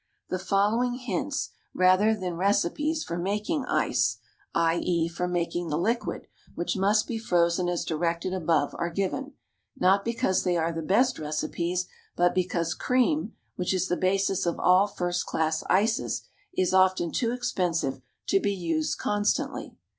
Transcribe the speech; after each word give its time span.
The 0.29 0.39
following 0.39 0.95
hints, 0.95 1.51
rather 1.75 2.15
than 2.15 2.33
recipes, 2.35 3.03
for 3.03 3.19
making 3.19 3.65
ices, 3.65 4.17
i.e., 4.55 5.07
for 5.07 5.27
making 5.27 5.69
the 5.69 5.77
liquid, 5.77 6.25
which 6.55 6.75
must 6.75 7.05
be 7.05 7.19
frozen 7.19 7.69
as 7.69 7.85
directed 7.85 8.33
above, 8.33 8.73
are 8.79 8.89
given, 8.89 9.33
not 9.77 10.03
because 10.03 10.43
they 10.43 10.57
are 10.57 10.71
the 10.71 10.81
best 10.81 11.19
recipes, 11.19 11.85
but 12.15 12.33
because 12.33 12.73
cream, 12.73 13.33
which 13.57 13.75
is 13.75 13.89
the 13.89 13.95
basis 13.95 14.47
of 14.47 14.59
all 14.59 14.87
first 14.87 15.27
class 15.27 15.63
ices, 15.69 16.23
is 16.57 16.73
often 16.73 17.11
too 17.11 17.31
expensive 17.31 18.01
to 18.25 18.39
be 18.39 18.55
used 18.55 18.97
constantly. 18.97 19.75